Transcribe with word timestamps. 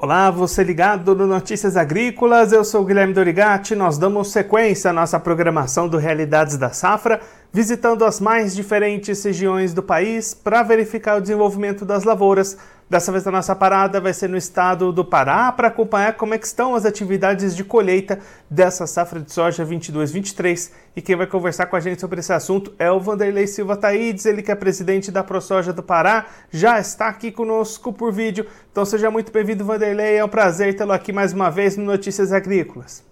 Olá, 0.00 0.30
você 0.30 0.62
ligado 0.62 1.12
no 1.12 1.26
Notícias 1.26 1.76
Agrícolas, 1.76 2.52
eu 2.52 2.62
sou 2.64 2.84
Guilherme 2.84 3.12
Dorigati. 3.12 3.74
Nós 3.74 3.98
damos 3.98 4.30
sequência 4.30 4.90
à 4.90 4.92
nossa 4.92 5.18
programação 5.18 5.88
do 5.88 5.98
Realidades 5.98 6.56
da 6.56 6.70
Safra, 6.70 7.20
visitando 7.52 8.04
as 8.04 8.20
mais 8.20 8.54
diferentes 8.54 9.22
regiões 9.24 9.72
do 9.72 9.82
país 9.82 10.34
para 10.34 10.62
verificar 10.62 11.16
o 11.16 11.20
desenvolvimento 11.20 11.84
das 11.84 12.04
lavouras 12.04 12.56
Dessa 12.90 13.12
vez 13.12 13.26
a 13.26 13.30
nossa 13.30 13.54
parada 13.54 14.00
vai 14.00 14.14
ser 14.14 14.30
no 14.30 14.36
estado 14.38 14.90
do 14.90 15.04
Pará 15.04 15.52
para 15.52 15.68
acompanhar 15.68 16.14
como 16.14 16.32
é 16.32 16.38
estão 16.38 16.74
as 16.74 16.86
atividades 16.86 17.54
de 17.54 17.62
colheita 17.62 18.18
dessa 18.48 18.86
safra 18.86 19.20
de 19.20 19.30
soja 19.30 19.66
22-23. 19.66 20.72
E 20.96 21.02
quem 21.02 21.14
vai 21.14 21.26
conversar 21.26 21.66
com 21.66 21.76
a 21.76 21.80
gente 21.80 22.00
sobre 22.00 22.20
esse 22.20 22.32
assunto 22.32 22.72
é 22.78 22.90
o 22.90 22.98
Vanderlei 22.98 23.46
Silva 23.46 23.76
Taídes, 23.76 24.24
ele 24.24 24.42
que 24.42 24.50
é 24.50 24.54
presidente 24.54 25.10
da 25.10 25.22
ProSoja 25.22 25.70
do 25.70 25.82
Pará, 25.82 26.28
já 26.50 26.80
está 26.80 27.08
aqui 27.08 27.30
conosco 27.30 27.92
por 27.92 28.10
vídeo. 28.10 28.46
Então 28.72 28.86
seja 28.86 29.10
muito 29.10 29.30
bem-vindo, 29.30 29.66
Vanderlei. 29.66 30.16
É 30.16 30.24
um 30.24 30.28
prazer 30.28 30.74
tê-lo 30.74 30.92
aqui 30.92 31.12
mais 31.12 31.34
uma 31.34 31.50
vez 31.50 31.76
no 31.76 31.84
Notícias 31.84 32.32
Agrícolas. 32.32 33.04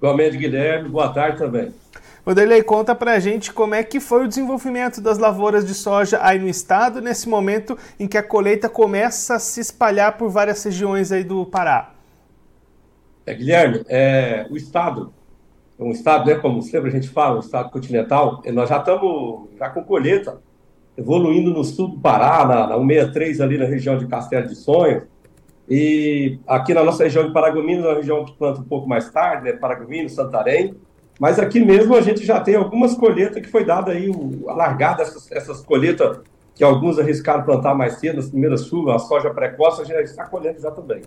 Igualmente, 0.00 0.38
Guilherme. 0.38 0.88
Boa 0.88 1.12
tarde 1.12 1.36
também. 1.36 1.74
Vanderlei, 2.24 2.62
conta 2.62 2.94
pra 2.94 3.18
gente 3.18 3.52
como 3.52 3.74
é 3.74 3.82
que 3.82 4.00
foi 4.00 4.24
o 4.24 4.28
desenvolvimento 4.28 4.98
das 5.00 5.18
lavouras 5.18 5.66
de 5.66 5.74
soja 5.74 6.18
aí 6.22 6.38
no 6.38 6.48
estado, 6.48 7.02
nesse 7.02 7.28
momento 7.28 7.76
em 7.98 8.08
que 8.08 8.16
a 8.16 8.22
colheita 8.22 8.68
começa 8.68 9.34
a 9.34 9.38
se 9.38 9.60
espalhar 9.60 10.16
por 10.16 10.30
várias 10.30 10.62
regiões 10.64 11.12
aí 11.12 11.22
do 11.22 11.44
Pará. 11.44 11.92
É, 13.26 13.34
Guilherme, 13.34 13.84
é, 13.88 14.46
o 14.50 14.56
estado, 14.56 15.12
um 15.78 15.90
estado, 15.90 16.26
né, 16.26 16.34
como 16.34 16.62
sempre 16.62 16.88
a 16.88 16.92
gente 16.92 17.08
fala, 17.08 17.36
um 17.36 17.40
estado 17.40 17.70
continental, 17.70 18.42
nós 18.46 18.70
já 18.70 18.78
estamos 18.78 19.50
já 19.58 19.68
com 19.68 19.84
colheita 19.84 20.38
evoluindo 20.96 21.50
no 21.50 21.62
sul 21.62 21.88
do 21.88 22.00
Pará, 22.00 22.46
na, 22.46 22.66
na 22.66 22.76
163 22.76 23.40
ali 23.40 23.58
na 23.58 23.66
região 23.66 23.98
de 23.98 24.06
Castelo 24.06 24.46
de 24.46 24.54
Sonhos, 24.54 25.04
e 25.70 26.40
aqui 26.48 26.74
na 26.74 26.82
nossa 26.82 27.04
região 27.04 27.24
de 27.24 27.32
Paragominas, 27.32 27.84
na 27.84 27.94
região 27.94 28.24
que 28.24 28.32
planta 28.32 28.60
um 28.60 28.64
pouco 28.64 28.88
mais 28.88 29.08
tarde, 29.08 29.44
né, 29.44 29.52
Paragominas, 29.52 30.12
Santarém, 30.12 30.74
mas 31.20 31.38
aqui 31.38 31.60
mesmo 31.60 31.94
a 31.94 32.00
gente 32.00 32.26
já 32.26 32.40
tem 32.40 32.56
algumas 32.56 32.94
colheitas 32.94 33.40
que 33.40 33.48
foi 33.48 33.64
dada 33.64 33.92
aí, 33.92 34.10
o, 34.10 34.50
a 34.50 34.52
largada, 34.52 35.04
essas, 35.04 35.30
essas 35.30 35.64
colheitas 35.64 36.18
que 36.56 36.64
alguns 36.64 36.98
arriscaram 36.98 37.44
plantar 37.44 37.72
mais 37.74 38.00
cedo, 38.00 38.16
nas 38.16 38.28
primeiras 38.28 38.66
chuvas, 38.66 38.96
a 38.96 38.98
soja 38.98 39.30
precoce, 39.30 39.80
a 39.80 39.84
gente 39.84 39.94
já 39.94 40.02
está 40.02 40.26
colhendo 40.26 40.60
já 40.60 40.72
também. 40.72 41.02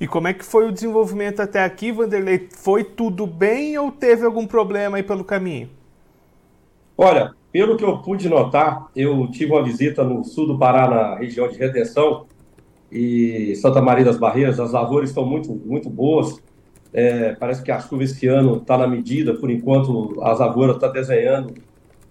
E 0.00 0.08
como 0.08 0.26
é 0.26 0.32
que 0.32 0.44
foi 0.44 0.66
o 0.66 0.72
desenvolvimento 0.72 1.40
até 1.40 1.62
aqui, 1.62 1.92
Vanderlei? 1.92 2.48
Foi 2.50 2.82
tudo 2.82 3.26
bem 3.26 3.76
ou 3.76 3.92
teve 3.92 4.24
algum 4.24 4.46
problema 4.46 4.96
aí 4.96 5.02
pelo 5.02 5.22
caminho? 5.22 5.68
Olha, 6.96 7.34
pelo 7.52 7.76
que 7.76 7.84
eu 7.84 7.98
pude 7.98 8.28
notar, 8.28 8.86
eu 8.96 9.28
tive 9.30 9.52
uma 9.52 9.62
visita 9.62 10.02
no 10.02 10.24
sul 10.24 10.46
do 10.46 10.58
Pará, 10.58 10.88
na 10.88 11.16
região 11.16 11.46
de 11.46 11.58
Redenção 11.58 12.26
e 12.94 13.56
Santa 13.56 13.82
Maria 13.82 14.04
das 14.04 14.16
Barreiras. 14.16 14.60
As 14.60 14.70
lavouras 14.70 15.10
estão 15.10 15.26
muito, 15.26 15.52
muito 15.52 15.90
boas. 15.90 16.40
É, 16.92 17.32
parece 17.32 17.60
que 17.60 17.72
a 17.72 17.80
chuva 17.80 18.04
esse 18.04 18.28
ano 18.28 18.58
está 18.58 18.78
na 18.78 18.86
medida, 18.86 19.34
por 19.34 19.50
enquanto 19.50 20.14
a 20.22 20.32
Zavoura 20.34 20.74
está 20.74 20.86
desenhando 20.86 21.52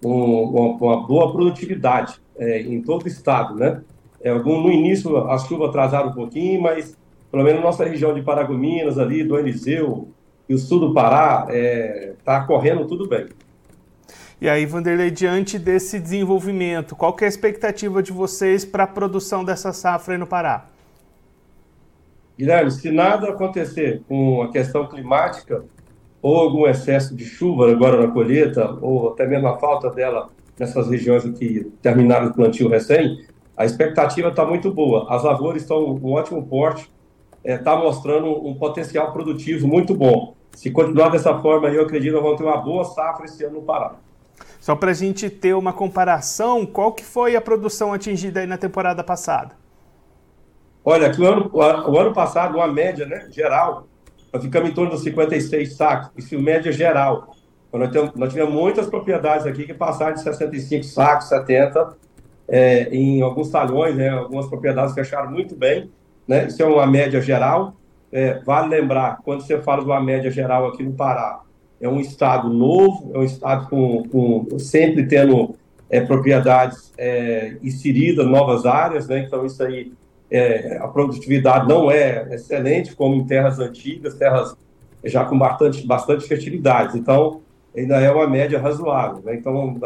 um, 0.04 0.42
uma, 0.42 0.76
uma, 0.76 1.06
boa 1.06 1.32
produtividade 1.32 2.20
é, 2.36 2.60
em 2.60 2.82
todo 2.82 3.04
o 3.04 3.08
estado, 3.08 3.54
né? 3.54 3.80
É, 4.20 4.28
algum, 4.28 4.60
no 4.60 4.70
início 4.70 5.16
a 5.16 5.38
chuva 5.38 5.68
atrasaram 5.68 6.10
um 6.10 6.12
pouquinho, 6.12 6.60
mas 6.60 6.94
pelo 7.30 7.42
menos 7.42 7.62
nossa 7.62 7.84
região 7.84 8.12
de 8.12 8.20
Paragominas 8.20 8.98
ali, 8.98 9.24
do 9.24 9.38
Eliseu 9.38 10.08
e 10.46 10.54
o 10.54 10.58
sul 10.58 10.80
do 10.80 10.92
Pará, 10.92 11.46
está 11.48 11.54
é, 11.54 12.12
tá 12.22 12.44
correndo 12.44 12.86
tudo 12.86 13.08
bem. 13.08 13.26
E 14.38 14.48
aí, 14.48 14.66
Vanderlei, 14.66 15.10
diante 15.10 15.58
desse 15.58 15.98
desenvolvimento, 15.98 16.94
qual 16.94 17.16
é 17.22 17.24
a 17.24 17.28
expectativa 17.28 18.02
de 18.02 18.12
vocês 18.12 18.64
para 18.66 18.84
a 18.84 18.86
produção 18.86 19.42
dessa 19.42 19.72
safra 19.72 20.14
aí 20.14 20.18
no 20.18 20.26
Pará? 20.26 20.73
Guilherme, 22.38 22.70
se 22.70 22.90
nada 22.90 23.28
acontecer 23.28 24.02
com 24.08 24.42
a 24.42 24.50
questão 24.50 24.86
climática 24.88 25.64
ou 26.20 26.36
algum 26.36 26.66
excesso 26.66 27.14
de 27.14 27.24
chuva 27.24 27.70
agora 27.70 28.06
na 28.06 28.12
colheita, 28.12 28.78
ou 28.80 29.10
até 29.12 29.26
mesmo 29.26 29.46
a 29.46 29.58
falta 29.58 29.90
dela 29.90 30.30
nessas 30.58 30.88
regiões 30.88 31.24
que 31.38 31.70
terminaram 31.82 32.28
o 32.28 32.34
plantio 32.34 32.68
recém, 32.68 33.24
a 33.56 33.64
expectativa 33.64 34.28
está 34.28 34.44
muito 34.44 34.72
boa. 34.72 35.06
As 35.08 35.22
lavouras 35.22 35.62
estão 35.62 35.98
com 35.98 36.12
ótimo 36.12 36.44
porte, 36.46 36.90
está 37.44 37.72
é, 37.72 37.76
mostrando 37.76 38.26
um 38.46 38.54
potencial 38.54 39.12
produtivo 39.12 39.68
muito 39.68 39.94
bom. 39.94 40.34
Se 40.52 40.70
continuar 40.70 41.10
dessa 41.10 41.38
forma, 41.40 41.68
eu 41.68 41.82
acredito 41.82 42.14
que 42.14 42.20
vamos 42.20 42.38
ter 42.38 42.44
uma 42.44 42.56
boa 42.56 42.84
safra 42.84 43.26
esse 43.26 43.44
ano 43.44 43.56
no 43.56 43.62
Pará. 43.62 43.96
Só 44.60 44.74
para 44.74 44.92
a 44.92 44.94
gente 44.94 45.28
ter 45.28 45.54
uma 45.54 45.72
comparação, 45.72 46.64
qual 46.64 46.92
que 46.92 47.04
foi 47.04 47.36
a 47.36 47.40
produção 47.40 47.92
atingida 47.92 48.40
aí 48.40 48.46
na 48.46 48.56
temporada 48.56 49.04
passada? 49.04 49.54
Olha, 50.84 51.10
que 51.10 51.20
o 51.20 51.26
ano, 51.26 51.50
o 51.52 51.98
ano 51.98 52.12
passado, 52.12 52.56
uma 52.56 52.68
média 52.68 53.06
né, 53.06 53.26
geral, 53.30 53.86
nós 54.30 54.42
ficamos 54.42 54.68
em 54.68 54.74
torno 54.74 54.90
dos 54.90 55.02
56 55.02 55.76
sacos, 55.76 56.10
isso 56.16 56.38
média 56.38 56.70
geral. 56.70 57.34
Nós, 57.72 57.90
temos, 57.90 58.14
nós 58.14 58.28
tivemos 58.28 58.52
muitas 58.52 58.86
propriedades 58.86 59.46
aqui 59.46 59.64
que 59.64 59.72
passaram 59.72 60.12
de 60.12 60.20
65 60.20 60.84
sacos, 60.84 61.28
70, 61.28 61.96
é, 62.46 62.88
em 62.94 63.22
alguns 63.22 63.48
talhões, 63.50 63.96
né, 63.96 64.10
algumas 64.10 64.46
propriedades 64.46 64.94
fecharam 64.94 65.30
muito 65.30 65.56
bem, 65.56 65.90
né, 66.28 66.46
isso 66.46 66.62
é 66.62 66.66
uma 66.66 66.86
média 66.86 67.20
geral. 67.20 67.74
É, 68.12 68.40
vale 68.44 68.68
lembrar, 68.68 69.18
quando 69.24 69.40
você 69.40 69.60
fala 69.60 69.82
de 69.82 69.86
uma 69.86 70.00
média 70.00 70.30
geral 70.30 70.68
aqui 70.68 70.82
no 70.82 70.92
Pará, 70.92 71.40
é 71.80 71.88
um 71.88 71.98
estado 71.98 72.48
novo, 72.48 73.10
é 73.14 73.18
um 73.18 73.24
estado 73.24 73.68
com, 73.68 74.06
com 74.08 74.58
sempre 74.58 75.06
tendo 75.06 75.56
é, 75.88 76.00
propriedades 76.00 76.92
é, 76.98 77.56
inseridas, 77.62 78.26
novas 78.26 78.66
áreas, 78.66 79.08
né, 79.08 79.20
então 79.20 79.46
isso 79.46 79.62
aí 79.62 79.90
é, 80.34 80.78
a 80.78 80.88
produtividade 80.88 81.68
não 81.68 81.88
é 81.90 82.34
excelente, 82.34 82.96
como 82.96 83.14
em 83.14 83.24
terras 83.24 83.60
antigas, 83.60 84.14
terras 84.14 84.56
já 85.04 85.24
com 85.24 85.38
bastante, 85.38 85.86
bastante 85.86 86.26
fertilidade. 86.26 86.98
Então, 86.98 87.40
ainda 87.76 88.00
é 88.00 88.10
uma 88.10 88.26
média 88.26 88.58
razoável. 88.58 89.22
Né? 89.22 89.36
Então, 89.36 89.78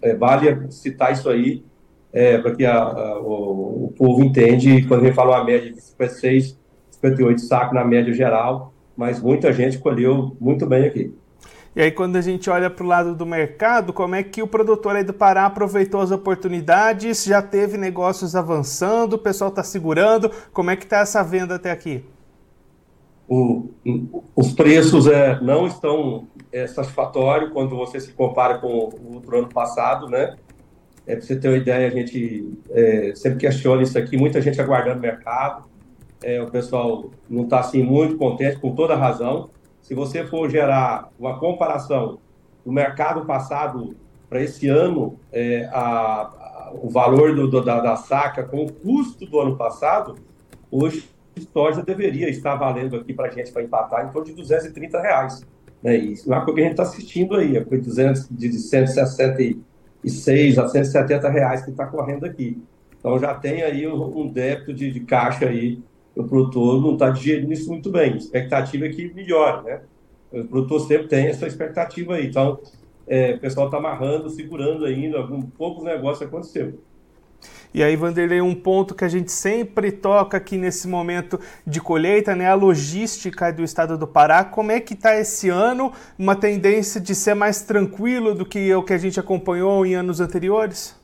é, 0.00 0.14
vale 0.14 0.70
citar 0.70 1.12
isso 1.12 1.28
aí 1.28 1.64
é, 2.12 2.38
para 2.38 2.54
que 2.54 2.64
a, 2.64 2.80
a, 2.80 3.20
o, 3.20 3.86
o, 3.86 3.94
povo 3.96 4.22
entende 4.22 4.86
quando 4.86 5.00
a 5.02 5.06
gente 5.06 5.16
fala 5.16 5.38
uma 5.38 5.44
média 5.44 5.72
de 5.72 5.80
56, 5.80 6.56
58 6.90 7.40
sacos 7.40 7.74
na 7.74 7.84
média 7.84 8.12
geral, 8.12 8.72
mas 8.96 9.20
muita 9.20 9.52
gente 9.52 9.78
colheu 9.78 10.36
muito 10.38 10.64
bem 10.64 10.84
aqui. 10.84 11.12
E 11.74 11.80
aí, 11.80 11.90
quando 11.90 12.16
a 12.16 12.20
gente 12.20 12.50
olha 12.50 12.68
para 12.68 12.84
o 12.84 12.86
lado 12.86 13.14
do 13.14 13.24
mercado, 13.24 13.94
como 13.94 14.14
é 14.14 14.22
que 14.22 14.42
o 14.42 14.46
produtor 14.46 14.94
aí 14.94 15.02
do 15.02 15.14
Pará 15.14 15.46
aproveitou 15.46 16.02
as 16.02 16.10
oportunidades? 16.10 17.24
Já 17.24 17.40
teve 17.40 17.78
negócios 17.78 18.36
avançando, 18.36 19.14
o 19.14 19.18
pessoal 19.18 19.48
está 19.48 19.62
segurando? 19.62 20.30
Como 20.52 20.70
é 20.70 20.76
que 20.76 20.84
está 20.84 20.98
essa 20.98 21.22
venda 21.22 21.54
até 21.54 21.70
aqui? 21.70 22.04
Os 24.36 24.52
preços 24.52 25.06
é, 25.06 25.40
não 25.40 25.66
estão 25.66 26.26
é, 26.52 26.66
satisfatórios 26.66 27.50
quando 27.50 27.74
você 27.74 27.98
se 27.98 28.12
compara 28.12 28.58
com 28.58 28.66
o 28.66 29.14
outro 29.14 29.38
ano 29.38 29.48
passado, 29.48 30.08
né? 30.08 30.36
É, 31.06 31.16
para 31.16 31.24
você 31.24 31.36
ter 31.36 31.48
uma 31.48 31.56
ideia, 31.56 31.88
a 31.88 31.90
gente 31.90 32.52
é, 32.70 33.12
sempre 33.14 33.38
questiona 33.38 33.82
isso 33.82 33.96
aqui, 33.96 34.18
muita 34.18 34.42
gente 34.42 34.60
aguardando 34.60 34.98
o 34.98 35.02
mercado, 35.02 35.64
é, 36.22 36.40
o 36.42 36.50
pessoal 36.50 37.10
não 37.30 37.44
está 37.44 37.60
assim 37.60 37.82
muito 37.82 38.18
contente, 38.18 38.58
com 38.58 38.74
toda 38.74 38.94
razão 38.94 39.48
se 39.82 39.94
você 39.94 40.24
for 40.24 40.48
gerar 40.48 41.10
uma 41.18 41.38
comparação 41.38 42.18
do 42.64 42.72
mercado 42.72 43.26
passado 43.26 43.94
para 44.30 44.40
esse 44.40 44.66
ano, 44.68 45.18
é, 45.30 45.68
a, 45.72 45.80
a, 45.80 46.72
o 46.80 46.88
valor 46.88 47.34
do, 47.34 47.46
do, 47.48 47.62
da, 47.62 47.80
da, 47.80 47.96
saca 47.96 48.44
com 48.44 48.64
o 48.64 48.72
custo 48.72 49.26
do 49.26 49.38
ano 49.40 49.56
passado, 49.56 50.14
hoje 50.70 51.06
soja 51.52 51.82
deveria 51.82 52.30
estar 52.30 52.54
valendo 52.54 52.96
aqui 52.96 53.12
para 53.12 53.28
a 53.28 53.30
gente 53.30 53.52
para 53.52 53.62
empatar 53.62 54.06
em 54.06 54.12
torno 54.12 54.28
de 54.28 54.34
230 54.34 55.00
reais. 55.00 55.44
Né? 55.82 55.96
Isso 55.96 56.32
é 56.32 56.38
o 56.38 56.44
que 56.44 56.60
a 56.60 56.64
gente 56.64 56.72
está 56.72 56.84
assistindo 56.84 57.34
aí, 57.34 57.56
é 57.56 57.60
200, 57.60 58.28
de 58.30 58.52
166 58.52 60.58
a 60.58 60.68
170 60.68 61.28
reais 61.28 61.64
que 61.64 61.70
está 61.70 61.86
correndo 61.86 62.24
aqui. 62.24 62.62
Então 62.98 63.18
já 63.18 63.34
tem 63.34 63.62
aí 63.62 63.88
um, 63.88 64.20
um 64.20 64.28
débito 64.28 64.72
de, 64.72 64.92
de 64.92 65.00
caixa 65.00 65.46
aí 65.46 65.82
o 66.14 66.24
produtor 66.24 66.80
não 66.80 66.94
está 66.94 67.10
digerindo 67.10 67.52
isso 67.52 67.68
muito 67.68 67.90
bem. 67.90 68.12
A 68.12 68.16
expectativa 68.16 68.86
é 68.86 68.88
que 68.88 69.12
melhore, 69.12 69.64
né? 69.64 69.80
O 70.32 70.44
produtor 70.44 70.80
sempre 70.80 71.08
tem 71.08 71.26
essa 71.26 71.46
expectativa 71.46 72.14
aí. 72.14 72.26
Então, 72.26 72.58
é, 73.06 73.34
o 73.34 73.38
pessoal 73.38 73.66
está 73.66 73.78
amarrando, 73.78 74.30
segurando 74.30 74.84
ainda, 74.84 75.18
algum, 75.18 75.42
poucos 75.42 75.84
negócios 75.84 76.26
aconteceu. 76.26 76.78
E 77.74 77.82
aí, 77.82 77.96
Vanderlei, 77.96 78.40
um 78.40 78.54
ponto 78.54 78.94
que 78.94 79.04
a 79.04 79.08
gente 79.08 79.32
sempre 79.32 79.90
toca 79.90 80.36
aqui 80.36 80.58
nesse 80.58 80.86
momento 80.86 81.40
de 81.66 81.80
colheita, 81.80 82.36
né? 82.36 82.46
A 82.46 82.54
logística 82.54 83.50
do 83.50 83.64
estado 83.64 83.96
do 83.96 84.06
Pará. 84.06 84.44
Como 84.44 84.70
é 84.70 84.78
que 84.78 84.92
está 84.94 85.18
esse 85.18 85.48
ano? 85.48 85.92
Uma 86.18 86.36
tendência 86.36 87.00
de 87.00 87.14
ser 87.14 87.34
mais 87.34 87.62
tranquilo 87.62 88.34
do 88.34 88.44
que 88.44 88.72
o 88.74 88.82
que 88.82 88.92
a 88.92 88.98
gente 88.98 89.18
acompanhou 89.18 89.84
em 89.86 89.94
anos 89.94 90.20
anteriores? 90.20 90.94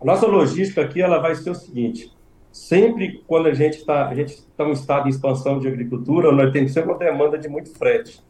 A 0.00 0.04
nossa 0.04 0.26
logística 0.26 0.82
aqui 0.82 1.00
ela 1.00 1.18
vai 1.18 1.34
ser 1.36 1.50
o 1.50 1.54
seguinte: 1.54 2.12
sempre 2.56 3.22
quando 3.26 3.48
a 3.48 3.54
gente 3.54 3.76
está 3.76 4.10
em 4.14 4.62
um 4.62 4.72
estado 4.72 5.04
de 5.04 5.10
expansão 5.10 5.58
de 5.58 5.68
agricultura, 5.68 6.32
nós 6.32 6.50
temos 6.52 6.72
sempre 6.72 6.90
uma 6.90 6.98
demanda 6.98 7.36
de 7.36 7.48
muito 7.48 7.68
frete. 7.76 8.24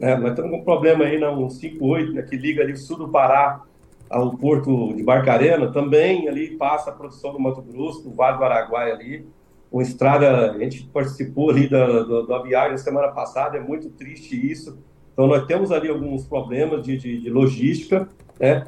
Né? 0.00 0.16
Nós 0.16 0.34
temos 0.34 0.52
um 0.52 0.64
problema 0.64 1.04
aí 1.04 1.16
na 1.16 1.28
158, 1.28 2.12
né, 2.12 2.22
que 2.22 2.36
liga 2.36 2.62
ali 2.62 2.72
o 2.72 2.76
sul 2.76 2.98
do 2.98 3.08
Pará 3.08 3.62
ao 4.10 4.36
porto 4.36 4.92
de 4.94 5.02
Barcarena, 5.02 5.70
também 5.70 6.28
ali 6.28 6.56
passa 6.56 6.90
a 6.90 6.92
produção 6.92 7.32
do 7.32 7.38
Mato 7.38 7.62
Grosso, 7.62 8.02
do 8.02 8.10
Vale 8.10 8.38
do 8.38 8.44
Araguaia 8.44 8.94
ali. 8.94 9.26
uma 9.70 9.82
estrada, 9.82 10.50
a 10.50 10.58
gente 10.58 10.84
participou 10.86 11.50
ali 11.50 11.68
da, 11.68 12.02
da, 12.02 12.22
da 12.22 12.42
viagem 12.42 12.72
na 12.72 12.78
semana 12.78 13.08
passada, 13.08 13.58
é 13.58 13.60
muito 13.60 13.90
triste 13.90 14.34
isso. 14.34 14.76
Então, 15.12 15.28
nós 15.28 15.46
temos 15.46 15.70
ali 15.70 15.88
alguns 15.88 16.26
problemas 16.26 16.82
de, 16.82 16.96
de, 16.96 17.20
de 17.20 17.30
logística, 17.30 18.08
né? 18.40 18.66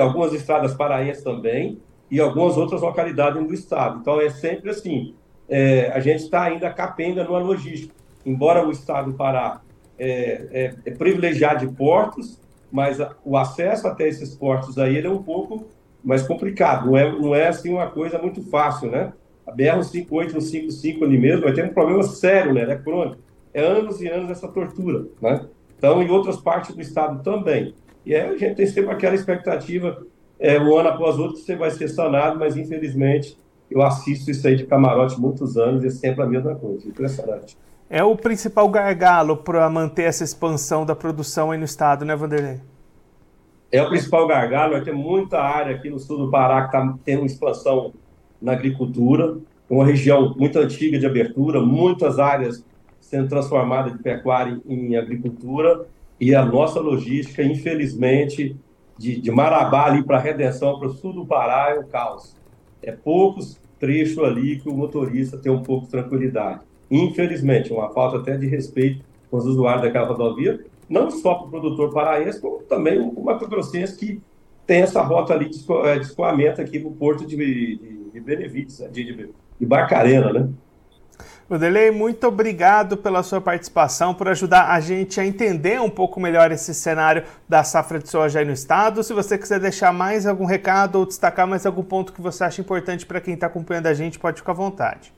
algumas 0.00 0.32
estradas 0.32 0.74
paraenses 0.74 1.22
também, 1.22 1.78
e 2.10 2.20
algumas 2.20 2.56
outras 2.56 2.80
localidades 2.80 3.46
do 3.46 3.52
estado. 3.52 3.98
Então, 4.00 4.20
é 4.20 4.30
sempre 4.30 4.70
assim, 4.70 5.14
é, 5.48 5.90
a 5.92 6.00
gente 6.00 6.24
está 6.24 6.42
ainda 6.42 6.70
capenga 6.70 7.24
numa 7.24 7.38
logística. 7.38 7.94
Embora 8.24 8.66
o 8.66 8.70
estado 8.70 9.12
do 9.12 9.16
Pará 9.16 9.60
é, 9.98 10.48
é, 10.52 10.74
é 10.84 10.90
privilegiado 10.90 11.66
de 11.66 11.74
portos, 11.74 12.40
mas 12.70 13.00
a, 13.00 13.14
o 13.24 13.36
acesso 13.36 13.86
até 13.86 14.06
esses 14.06 14.34
portos 14.34 14.78
aí 14.78 14.98
é 14.98 15.08
um 15.08 15.22
pouco 15.22 15.66
mais 16.04 16.22
complicado. 16.22 16.86
Não 16.86 16.96
é, 16.96 17.12
não 17.12 17.34
é 17.34 17.48
assim 17.48 17.72
uma 17.72 17.90
coisa 17.90 18.18
muito 18.18 18.42
fácil, 18.42 18.90
né? 18.90 19.12
A 19.46 19.52
BR-158, 19.52 21.02
ali 21.02 21.18
mesmo, 21.18 21.42
vai 21.42 21.52
ter 21.54 21.64
um 21.64 21.72
problema 21.72 22.02
sério, 22.02 22.52
né? 22.52 22.70
É 22.70 22.76
crônico. 22.76 23.18
É 23.54 23.60
anos 23.62 24.00
e 24.00 24.08
anos 24.08 24.30
essa 24.30 24.46
tortura, 24.46 25.06
né? 25.22 25.46
Então, 25.76 26.02
em 26.02 26.10
outras 26.10 26.36
partes 26.36 26.74
do 26.74 26.82
estado 26.82 27.22
também. 27.22 27.74
E 28.04 28.14
aí 28.14 28.28
a 28.28 28.36
gente 28.36 28.56
tem 28.56 28.66
sempre 28.66 28.90
aquela 28.90 29.14
expectativa, 29.14 30.06
é, 30.38 30.58
um 30.60 30.76
ano 30.76 30.90
após 30.90 31.18
outro, 31.18 31.36
você 31.36 31.56
vai 31.56 31.70
ser 31.70 31.88
sanado, 31.88 32.38
mas 32.38 32.56
infelizmente 32.56 33.36
eu 33.70 33.82
assisto 33.82 34.30
isso 34.30 34.46
aí 34.46 34.56
de 34.56 34.64
camarote 34.64 35.20
muitos 35.20 35.56
anos 35.56 35.84
e 35.84 35.88
é 35.88 35.90
sempre 35.90 36.22
a 36.22 36.26
mesma 36.26 36.54
coisa. 36.54 36.88
Impressionante. 36.88 37.56
É 37.90 38.04
o 38.04 38.16
principal 38.16 38.68
gargalo 38.68 39.36
para 39.36 39.68
manter 39.68 40.02
essa 40.02 40.22
expansão 40.22 40.84
da 40.84 40.94
produção 40.94 41.50
aí 41.50 41.58
no 41.58 41.64
estado, 41.64 42.04
né, 42.04 42.14
Vanderlei? 42.14 42.60
É 43.72 43.82
o 43.82 43.88
principal 43.88 44.26
gargalo. 44.26 44.72
Vai 44.72 44.82
ter 44.82 44.92
muita 44.92 45.40
área 45.40 45.74
aqui 45.74 45.90
no 45.90 45.98
sul 45.98 46.18
do 46.18 46.30
Pará 46.30 46.62
que 46.62 46.76
está 46.76 46.94
tendo 47.04 47.24
expansão 47.24 47.92
na 48.40 48.52
agricultura, 48.52 49.36
uma 49.68 49.84
região 49.84 50.34
muito 50.36 50.58
antiga 50.58 50.98
de 50.98 51.06
abertura, 51.06 51.60
muitas 51.60 52.18
áreas 52.18 52.64
sendo 53.00 53.28
transformadas 53.28 53.92
de 53.92 54.02
pecuária 54.02 54.60
em 54.66 54.96
agricultura, 54.96 55.86
e 56.20 56.34
a 56.34 56.44
nossa 56.44 56.80
logística, 56.80 57.42
infelizmente, 57.42 58.56
de, 58.98 59.20
de 59.20 59.30
Marabá 59.30 59.86
ali 59.86 60.02
para 60.02 60.18
Redenção, 60.18 60.78
para 60.78 60.88
o 60.88 60.92
sul 60.92 61.12
do 61.12 61.24
Pará, 61.24 61.70
é 61.70 61.78
o 61.78 61.84
caos. 61.84 62.36
É 62.82 62.92
poucos 62.92 63.60
trechos 63.78 64.22
ali 64.22 64.58
que 64.58 64.68
o 64.68 64.74
motorista 64.74 65.38
tem 65.38 65.50
um 65.52 65.62
pouco 65.62 65.86
de 65.86 65.92
tranquilidade. 65.92 66.60
Infelizmente, 66.90 67.72
uma 67.72 67.90
falta 67.90 68.18
até 68.18 68.36
de 68.36 68.46
respeito 68.46 69.04
com 69.30 69.36
os 69.36 69.46
usuários 69.46 69.82
daquela 69.82 70.06
rodovia, 70.06 70.64
não 70.88 71.10
só 71.10 71.34
para 71.34 71.46
o 71.46 71.50
produtor 71.50 71.92
paraense, 71.92 72.40
como 72.40 72.62
também 72.62 72.98
o 72.98 73.22
Mato 73.22 73.46
Grossense 73.46 73.96
que 73.96 74.20
tem 74.66 74.82
essa 74.82 75.02
rota 75.02 75.34
ali 75.34 75.48
de 75.48 75.64
é, 75.84 75.96
escoamento 75.98 76.60
aqui 76.60 76.78
no 76.78 76.90
porto 76.92 77.26
de, 77.26 77.36
de 77.36 77.98
de 78.18 78.20
Benevides, 78.20 78.80
né? 78.80 78.88
de, 78.88 79.04
de, 79.04 79.30
de 79.60 79.66
Barcarena, 79.66 80.32
né? 80.32 80.48
Vanderlei, 81.48 81.90
muito 81.90 82.26
obrigado 82.26 82.94
pela 82.94 83.22
sua 83.22 83.40
participação, 83.40 84.12
por 84.12 84.28
ajudar 84.28 84.70
a 84.70 84.80
gente 84.80 85.18
a 85.18 85.24
entender 85.24 85.80
um 85.80 85.88
pouco 85.88 86.20
melhor 86.20 86.52
esse 86.52 86.74
cenário 86.74 87.22
da 87.48 87.64
safra 87.64 87.98
de 87.98 88.10
soja 88.10 88.40
aí 88.40 88.44
no 88.44 88.52
estado. 88.52 89.02
Se 89.02 89.14
você 89.14 89.38
quiser 89.38 89.58
deixar 89.58 89.90
mais 89.90 90.26
algum 90.26 90.44
recado 90.44 90.96
ou 90.96 91.06
destacar 91.06 91.46
mais 91.46 91.64
algum 91.64 91.82
ponto 91.82 92.12
que 92.12 92.20
você 92.20 92.44
acha 92.44 92.60
importante 92.60 93.06
para 93.06 93.18
quem 93.18 93.32
está 93.32 93.46
acompanhando 93.46 93.86
a 93.86 93.94
gente, 93.94 94.18
pode 94.18 94.40
ficar 94.40 94.52
à 94.52 94.54
vontade. 94.54 95.10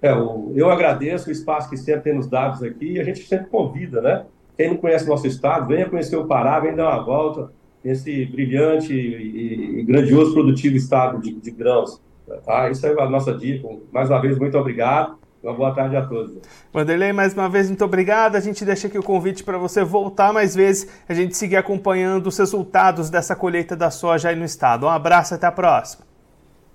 É, 0.00 0.12
eu 0.12 0.70
agradeço 0.70 1.28
o 1.28 1.32
espaço 1.32 1.68
que 1.68 1.76
sempre 1.76 2.02
tem 2.02 2.14
nos 2.14 2.28
dados 2.28 2.62
aqui 2.62 2.92
e 2.92 3.00
a 3.00 3.04
gente 3.04 3.26
sempre 3.26 3.46
convida, 3.46 4.00
né? 4.00 4.24
Quem 4.56 4.68
não 4.68 4.76
conhece 4.76 5.08
nosso 5.08 5.26
estado, 5.26 5.66
venha 5.66 5.88
conhecer 5.88 6.14
o 6.14 6.26
Pará, 6.26 6.60
venha 6.60 6.76
dar 6.76 6.88
uma 6.88 7.04
volta 7.04 7.50
nesse 7.82 8.26
brilhante 8.26 8.94
e, 8.94 9.82
grandioso 9.82 10.34
produtivo 10.34 10.76
estado 10.76 11.20
de, 11.20 11.32
de 11.32 11.50
grãos. 11.50 12.00
Tá? 12.46 12.70
Isso 12.70 12.86
é 12.86 13.00
a 13.00 13.10
nossa 13.10 13.34
dica. 13.34 13.68
Mais 13.90 14.08
uma 14.08 14.20
vez, 14.20 14.38
muito 14.38 14.56
obrigado. 14.56 15.20
Uma 15.42 15.54
boa 15.54 15.74
tarde 15.74 15.96
a 15.96 16.06
todos. 16.06 16.38
Vanderlei, 16.72 17.12
mais 17.12 17.34
uma 17.34 17.48
vez, 17.48 17.66
muito 17.68 17.84
obrigado. 17.84 18.36
A 18.36 18.40
gente 18.40 18.64
deixa 18.64 18.86
aqui 18.86 18.96
o 18.96 19.02
convite 19.02 19.42
para 19.42 19.58
você 19.58 19.82
voltar 19.82 20.32
mais 20.32 20.54
vezes, 20.54 20.88
a 21.08 21.14
gente 21.14 21.36
seguir 21.36 21.56
acompanhando 21.56 22.28
os 22.28 22.38
resultados 22.38 23.10
dessa 23.10 23.34
colheita 23.34 23.74
da 23.74 23.90
soja 23.90 24.28
aí 24.28 24.36
no 24.36 24.44
estado. 24.44 24.86
Um 24.86 24.88
abraço, 24.88 25.34
até 25.34 25.46
a 25.46 25.52
próxima. 25.52 26.04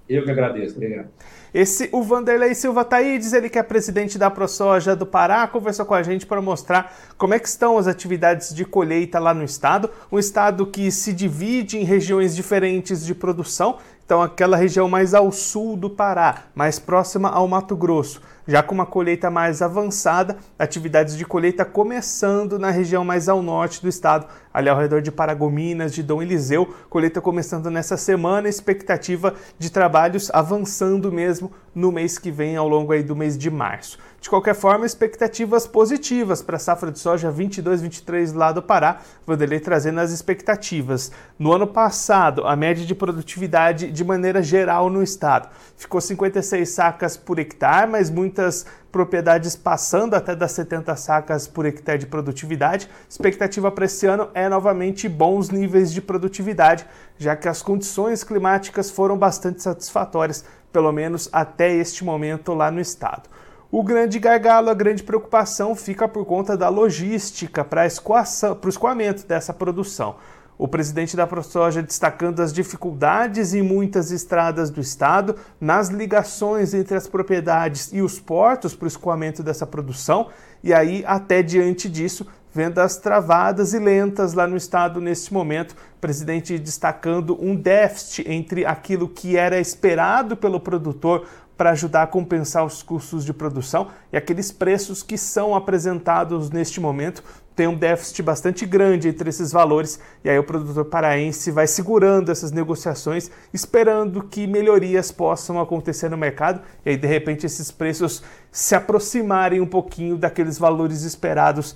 Eu 0.09 0.23
que 0.25 0.31
agradeço. 0.31 0.75
Obrigado. 0.75 1.07
Esse, 1.53 1.89
o 1.93 2.03
Vanderlei 2.03 2.53
Silva 2.53 2.83
Taídes, 2.83 3.31
ele 3.31 3.49
que 3.49 3.57
é 3.57 3.63
presidente 3.63 4.17
da 4.17 4.29
ProSoja 4.29 4.95
do 4.95 5.05
Pará, 5.05 5.47
conversou 5.47 5.85
com 5.85 5.93
a 5.93 6.03
gente 6.03 6.25
para 6.25 6.41
mostrar 6.41 6.93
como 7.17 7.33
é 7.33 7.39
que 7.39 7.47
estão 7.47 7.77
as 7.77 7.87
atividades 7.87 8.53
de 8.53 8.65
colheita 8.65 9.17
lá 9.17 9.33
no 9.33 9.43
estado, 9.43 9.89
um 10.11 10.19
estado 10.19 10.67
que 10.67 10.91
se 10.91 11.13
divide 11.13 11.77
em 11.77 11.83
regiões 11.83 12.35
diferentes 12.35 13.05
de 13.05 13.15
produção, 13.15 13.77
então 14.05 14.21
aquela 14.21 14.55
região 14.55 14.87
mais 14.87 15.13
ao 15.13 15.31
sul 15.31 15.75
do 15.75 15.89
Pará, 15.89 16.43
mais 16.53 16.79
próxima 16.79 17.29
ao 17.29 17.47
Mato 17.47 17.75
Grosso 17.75 18.21
já 18.47 18.63
com 18.63 18.73
uma 18.73 18.85
colheita 18.85 19.29
mais 19.29 19.61
avançada, 19.61 20.37
atividades 20.57 21.17
de 21.17 21.25
colheita 21.25 21.65
começando 21.65 22.57
na 22.57 22.71
região 22.71 23.03
mais 23.03 23.27
ao 23.27 23.41
norte 23.41 23.81
do 23.81 23.89
estado, 23.89 24.27
ali 24.53 24.69
ao 24.69 24.77
redor 24.77 25.01
de 25.01 25.11
Paragominas, 25.11 25.93
de 25.93 26.01
Dom 26.01 26.21
Eliseu, 26.21 26.73
colheita 26.89 27.19
começando 27.19 27.69
nessa 27.69 27.97
semana, 27.97 28.47
expectativa 28.47 29.33
de 29.59 29.69
trabalhos 29.69 30.31
avançando 30.33 31.11
mesmo 31.11 31.51
no 31.77 31.91
mês 31.91 32.17
que 32.17 32.31
vem, 32.31 32.55
ao 32.55 32.67
longo 32.67 32.91
aí 32.91 33.03
do 33.03 33.15
mês 33.15 33.37
de 33.37 33.51
março. 33.51 33.99
De 34.19 34.31
qualquer 34.31 34.55
forma, 34.55 34.83
expectativas 34.83 35.67
positivas 35.67 36.41
para 36.41 36.55
a 36.55 36.59
safra 36.59 36.91
de 36.91 36.97
soja 36.97 37.31
22-23 37.31 38.33
lá 38.33 38.51
do 38.51 38.63
Pará, 38.63 38.99
Vanderlei 39.27 39.59
trazendo 39.59 39.99
as 39.99 40.11
expectativas. 40.11 41.11
No 41.37 41.53
ano 41.53 41.67
passado, 41.67 42.47
a 42.47 42.55
média 42.55 42.83
de 42.83 42.95
produtividade 42.95 43.91
de 43.91 44.03
maneira 44.03 44.41
geral 44.41 44.89
no 44.89 45.03
estado 45.03 45.49
ficou 45.77 46.01
56 46.01 46.67
sacas 46.67 47.15
por 47.15 47.37
hectare, 47.37 47.91
mas 47.91 48.09
muitas 48.09 48.65
propriedades 48.91 49.55
passando 49.55 50.15
até 50.15 50.35
das 50.35 50.53
70 50.53 50.95
sacas 50.95 51.47
por 51.47 51.67
hectare 51.67 51.99
de 51.99 52.07
produtividade. 52.07 52.89
Expectativa 53.07 53.69
para 53.69 53.85
esse 53.85 54.07
ano 54.07 54.29
é 54.33 54.49
novamente 54.49 55.07
bons 55.07 55.51
níveis 55.51 55.93
de 55.93 56.01
produtividade, 56.01 56.87
já 57.19 57.35
que 57.35 57.47
as 57.47 57.61
condições 57.61 58.23
climáticas 58.23 58.89
foram 58.89 59.15
bastante 59.15 59.61
satisfatórias, 59.61 60.43
pelo 60.77 60.91
menos 60.91 61.27
até 61.31 61.73
este 61.73 62.05
momento 62.05 62.53
lá 62.53 62.69
no 62.69 62.79
estado. 62.79 63.27
O 63.71 63.81
grande 63.81 64.19
gargalo, 64.19 64.69
a 64.69 64.75
grande 64.75 65.01
preocupação 65.01 65.73
fica 65.73 66.07
por 66.07 66.23
conta 66.23 66.55
da 66.55 66.69
logística 66.69 67.65
para 67.65 67.81
o 67.83 68.69
escoamento 68.69 69.25
dessa 69.25 69.51
produção. 69.51 70.17
O 70.55 70.67
presidente 70.67 71.17
da 71.17 71.25
ProSoja 71.25 71.81
destacando 71.81 72.41
as 72.41 72.53
dificuldades 72.53 73.55
em 73.55 73.63
muitas 73.63 74.11
estradas 74.11 74.69
do 74.69 74.79
estado, 74.79 75.35
nas 75.59 75.89
ligações 75.89 76.75
entre 76.75 76.95
as 76.95 77.07
propriedades 77.07 77.91
e 77.91 77.99
os 77.99 78.19
portos 78.19 78.75
para 78.75 78.85
o 78.85 78.87
escoamento 78.87 79.41
dessa 79.41 79.65
produção, 79.65 80.27
e 80.63 80.75
aí, 80.75 81.03
até 81.07 81.41
diante 81.41 81.89
disso, 81.89 82.27
vendas 82.53 82.97
travadas 82.97 83.73
e 83.73 83.79
lentas 83.79 84.33
lá 84.33 84.47
no 84.47 84.57
estado 84.57 84.99
neste 84.99 85.33
momento. 85.33 85.71
O 85.71 85.99
presidente 85.99 86.57
destacando 86.57 87.37
um 87.41 87.55
déficit 87.55 88.29
entre 88.29 88.65
aquilo 88.65 89.07
que 89.07 89.37
era 89.37 89.59
esperado 89.59 90.35
pelo 90.35 90.59
produtor 90.59 91.25
para 91.57 91.71
ajudar 91.71 92.03
a 92.03 92.07
compensar 92.07 92.63
os 92.63 92.83
custos 92.83 93.25
de 93.25 93.33
produção 93.33 93.87
e 94.13 94.17
aqueles 94.17 94.51
preços 94.51 95.01
que 95.01 95.17
são 95.17 95.55
apresentados 95.55 96.51
neste 96.51 96.79
momento 96.79 97.23
tem 97.55 97.67
um 97.67 97.73
déficit 97.73 98.21
bastante 98.21 98.67
grande 98.67 99.09
entre 99.09 99.31
esses 99.31 99.51
valores 99.51 99.99
e 100.23 100.29
aí 100.29 100.37
o 100.37 100.43
produtor 100.43 100.85
paraense 100.85 101.49
vai 101.49 101.65
segurando 101.65 102.31
essas 102.31 102.51
negociações, 102.51 103.31
esperando 103.51 104.21
que 104.21 104.45
melhorias 104.45 105.11
possam 105.11 105.59
acontecer 105.59 106.07
no 106.07 106.15
mercado 106.15 106.61
e 106.85 106.91
aí 106.91 106.97
de 106.97 107.07
repente 107.07 107.47
esses 107.47 107.71
preços 107.71 108.21
se 108.51 108.75
aproximarem 108.75 109.59
um 109.59 109.65
pouquinho 109.65 110.17
daqueles 110.17 110.59
valores 110.59 111.01
esperados 111.01 111.75